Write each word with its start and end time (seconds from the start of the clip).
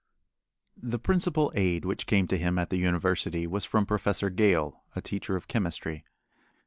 The 0.75 0.97
principal 0.97 1.51
aid 1.53 1.85
which 1.85 2.07
came 2.07 2.25
to 2.29 2.37
him 2.39 2.57
at 2.57 2.71
the 2.71 2.79
university 2.79 3.45
was 3.45 3.65
from 3.65 3.85
Professor 3.85 4.31
Gale, 4.31 4.81
a 4.95 4.99
teacher 5.03 5.35
of 5.35 5.47
chemistry. 5.47 6.03